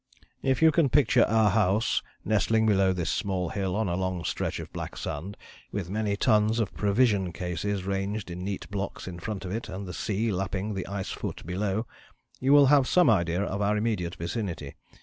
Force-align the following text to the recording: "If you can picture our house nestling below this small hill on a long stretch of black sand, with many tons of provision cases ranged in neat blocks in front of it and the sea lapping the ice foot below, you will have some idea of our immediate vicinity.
"If 0.41 0.63
you 0.63 0.71
can 0.71 0.89
picture 0.89 1.25
our 1.25 1.51
house 1.51 2.01
nestling 2.25 2.65
below 2.65 2.91
this 2.91 3.11
small 3.11 3.49
hill 3.49 3.75
on 3.75 3.87
a 3.87 3.95
long 3.95 4.23
stretch 4.23 4.59
of 4.59 4.73
black 4.73 4.97
sand, 4.97 5.37
with 5.71 5.91
many 5.91 6.17
tons 6.17 6.57
of 6.59 6.73
provision 6.73 7.31
cases 7.31 7.83
ranged 7.83 8.31
in 8.31 8.43
neat 8.43 8.67
blocks 8.71 9.07
in 9.07 9.19
front 9.19 9.45
of 9.45 9.51
it 9.51 9.69
and 9.69 9.85
the 9.85 9.93
sea 9.93 10.31
lapping 10.31 10.73
the 10.73 10.87
ice 10.87 11.11
foot 11.11 11.45
below, 11.45 11.85
you 12.39 12.51
will 12.51 12.65
have 12.73 12.87
some 12.87 13.11
idea 13.11 13.43
of 13.43 13.61
our 13.61 13.77
immediate 13.77 14.15
vicinity. 14.15 14.73